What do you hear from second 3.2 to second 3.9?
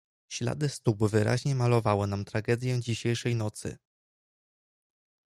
nocy."